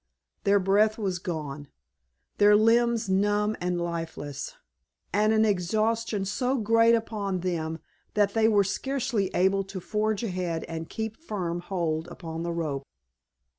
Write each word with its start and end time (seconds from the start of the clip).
Their 0.45 0.59
breath 0.59 0.97
was 0.97 1.19
gone, 1.19 1.67
their 2.39 2.55
limbs 2.55 3.07
numb 3.07 3.55
and 3.61 3.79
lifeless, 3.79 4.55
and 5.13 5.31
an 5.31 5.45
exhaustion 5.45 6.25
so 6.25 6.57
great 6.57 6.95
upon 6.95 7.41
them 7.41 7.77
that 8.15 8.33
they 8.33 8.47
were 8.47 8.63
scarcely 8.63 9.29
able 9.35 9.63
to 9.65 9.79
forge 9.79 10.23
ahead 10.23 10.63
and 10.63 10.89
keep 10.89 11.17
firm 11.17 11.59
hold 11.59 12.07
upon 12.07 12.41
the 12.41 12.51
rope. 12.51 12.81